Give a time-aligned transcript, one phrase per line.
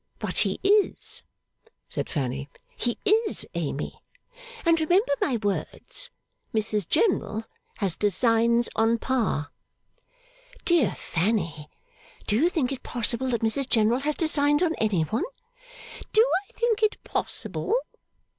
[0.17, 1.21] But he is,'
[1.87, 2.49] said Fanny.
[2.75, 4.01] 'He is, Amy.
[4.65, 6.09] And remember my words.
[6.55, 7.43] Mrs General
[7.77, 9.51] has designs on Pa!'
[10.65, 11.69] 'Dear Fanny,
[12.25, 15.23] do you think it possible that Mrs General has designs on any one?'
[16.11, 17.75] 'Do I think it possible?